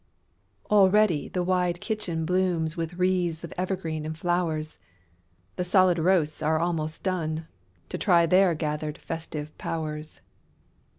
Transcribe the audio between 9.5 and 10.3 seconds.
powers.